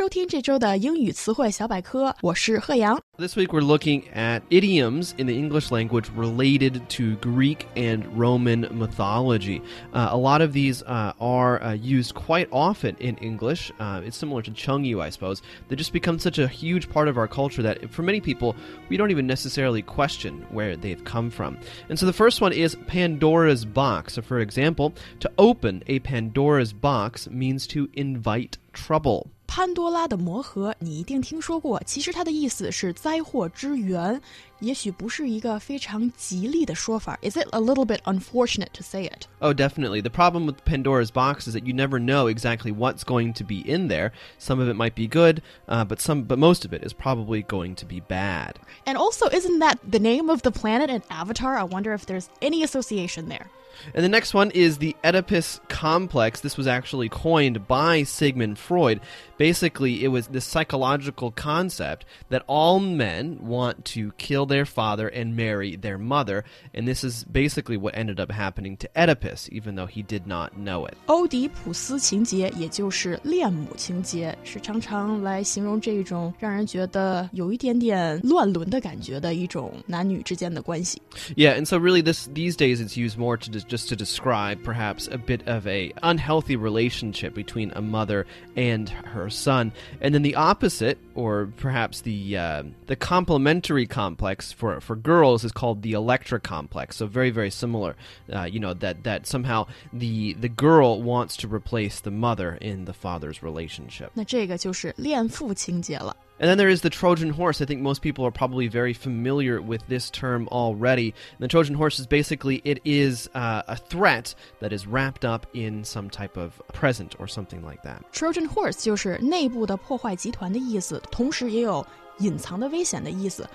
[0.00, 3.00] 收听这周的英语词汇小百科，我是贺阳。
[3.16, 9.62] This week we're looking at idioms in the English language related to Greek and Roman mythology.
[9.94, 13.72] Uh, a lot of these uh, are uh, used quite often in English.
[13.80, 15.40] Uh, it's similar to Chengyu, I suppose.
[15.68, 18.54] They just become such a huge part of our culture that for many people,
[18.90, 21.56] we don't even necessarily question where they've come from.
[21.88, 24.12] And so the first one is Pandora's box.
[24.12, 29.30] So, for example, to open a Pandora's box means to invite trouble.
[29.50, 31.80] 潘多拉的魔盒，你一定听说过。
[31.86, 34.20] 其实它的意思是灾祸之源，
[34.60, 37.18] 也许不是一个非常吉利的说法。
[37.22, 39.26] Is it a little bit unfortunate to say it?
[39.38, 40.02] Oh, definitely.
[40.02, 43.62] The problem with Pandora's box is that you never know exactly what's going to be
[43.66, 44.12] in there.
[44.38, 47.42] Some of it might be good, uh, but some, but most of it is probably
[47.42, 48.58] going to be bad.
[48.84, 51.56] And also, isn't that the name of the planet in Avatar?
[51.56, 53.48] I wonder if there's any association there.
[53.94, 56.40] And the next one is the Oedipus complex.
[56.40, 59.00] This was actually coined by Sigmund Freud.
[59.38, 65.36] Basically, it was the psychological concept that all men want to kill their father and
[65.36, 66.42] marry their mother.
[66.74, 70.58] And this is basically what ended up happening to Oedipus, even though he did not
[70.58, 70.96] know it.
[71.06, 81.00] 欧迪普斯情节，也就是恋母情节，是常常来形容这种让人觉得有一点点乱伦的感觉的一种男女之间的关系。
[81.36, 85.18] Yeah, and so really, this these days it's used more to just to describe perhaps a
[85.18, 90.98] bit of a unhealthy relationship between a mother and her son, and then the opposite,
[91.14, 96.96] or perhaps the uh, the complementary complex for for girls is called the Electra complex.
[96.96, 97.96] So very very similar.
[98.32, 102.84] Uh, you know that that somehow the the girl wants to replace the mother in
[102.84, 104.10] the father's relationship.
[104.14, 106.16] 那这个就是恋父情节了。
[106.40, 107.62] And then there is the Trojan horse.
[107.62, 111.14] I think most people are probably very familiar with this term already.
[111.38, 115.46] And the Trojan horse is basically it is uh, a threat that is wrapped up
[115.54, 118.02] in some type of present or something like that.
[118.12, 121.86] Trojan horse 就是内部的破坏集团的意思，同时也有
[122.18, 123.48] 隐藏的危险的意思。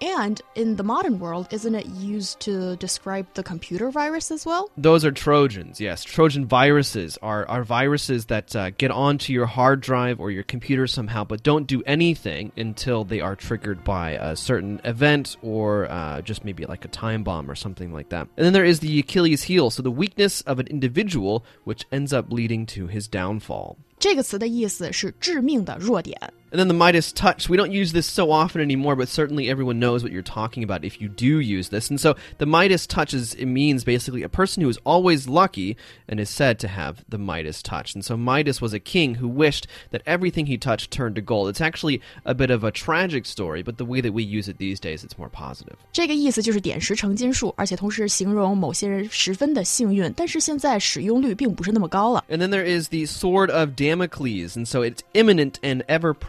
[0.00, 4.70] And in the modern world, isn't it used to describe the computer virus as well?
[4.76, 6.04] Those are Trojans, yes.
[6.04, 10.86] Trojan viruses are, are viruses that uh, get onto your hard drive or your computer
[10.86, 16.20] somehow, but don't do anything until they are triggered by a certain event or uh,
[16.20, 18.28] just maybe like a time bomb or something like that.
[18.36, 22.12] And then there is the Achilles heel, so the weakness of an individual, which ends
[22.12, 23.78] up leading to his downfall.
[23.98, 26.20] 这个词的意思是致命的弱点。
[26.52, 27.48] And then the Midas touch.
[27.48, 30.84] We don't use this so often anymore, but certainly everyone knows what you're talking about
[30.84, 31.90] if you do use this.
[31.90, 35.76] And so the Midas touch is it means basically a person who is always lucky
[36.06, 37.96] and is said to have the Midas touch.
[37.96, 41.48] And so Midas was a king who wished that everything he touched turned to gold.
[41.48, 44.58] It's actually a bit of a tragic story, but the way that we use it
[44.58, 45.74] these days, it's more positive.
[45.92, 52.24] 这个意思就是点石成金术，而且同时形容某些人十分的幸运，但是现在使用率并不是那么高了。
[52.28, 55.82] And then there is the sword of Damocles, and so it's imminent and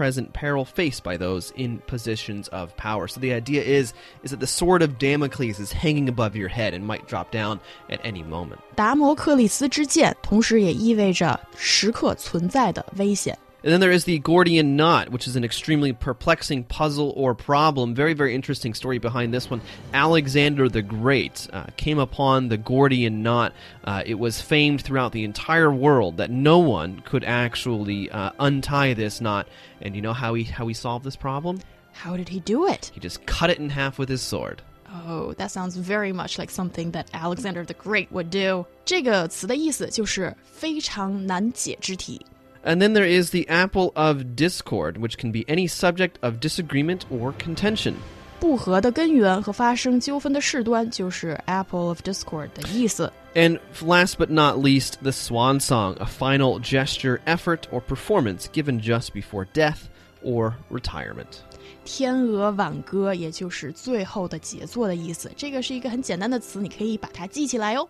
[0.09, 3.07] ever-present peril faced by those in positions of power.
[3.07, 6.73] So the idea is is that the sword of Damocles is hanging above your head
[6.73, 7.59] and might drop down
[7.89, 8.59] at any moment.
[8.75, 13.37] 达摩克利斯之剑，同时也意味着时刻存在的危险。
[13.65, 17.95] And then there is the Gordian knot, which is an extremely perplexing puzzle or problem.
[17.95, 19.59] Very, very interesting story behind this one.
[19.91, 23.53] Alexander the Great uh, came upon the Gordian knot.
[23.83, 28.93] Uh, it was famed throughout the entire world that no one could actually uh, untie
[28.93, 29.47] this knot.
[29.81, 31.59] And you know how he how he solved this problem?
[31.91, 32.91] How did he do it?
[32.93, 34.61] He just cut it in half with his sword.
[35.07, 38.67] Oh, that sounds very much like something that Alexander the Great would do.
[38.85, 42.23] 这个词的意思就是非常难解之题。
[42.63, 47.01] And then there is the apple of discord, which can be any subject of disagreement
[47.11, 47.93] or contention.
[48.39, 53.11] 不和的根源和发生纠纷的事端就是 Apple of Discord 的意思。
[53.33, 58.81] And last but not least, the swan song, a final gesture, effort, or performance given
[58.81, 59.87] just before death
[60.23, 61.41] or retirement.
[61.85, 65.31] 天鹅挽歌，也就是最后的杰作的意思。
[65.37, 67.87] 这个是一个很简单的词，你可以把它记起来哦。